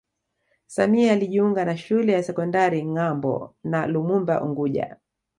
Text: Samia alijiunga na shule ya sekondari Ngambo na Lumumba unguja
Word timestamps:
Samia 0.67 1.11
alijiunga 1.13 1.65
na 1.65 1.77
shule 1.77 2.13
ya 2.13 2.23
sekondari 2.23 2.85
Ngambo 2.85 3.55
na 3.63 3.87
Lumumba 3.87 4.43
unguja 4.43 4.95